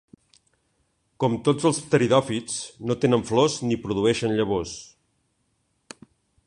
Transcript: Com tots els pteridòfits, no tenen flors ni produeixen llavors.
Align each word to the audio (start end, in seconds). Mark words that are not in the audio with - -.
Com 1.23 1.35
tots 1.49 1.67
els 1.71 1.81
pteridòfits, 1.89 2.57
no 2.91 2.97
tenen 3.05 3.27
flors 3.33 3.59
ni 3.69 3.79
produeixen 3.85 4.35
llavors. 4.39 4.75